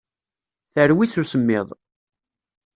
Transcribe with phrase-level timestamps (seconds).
[0.73, 1.67] Terwi s usemmiḍ.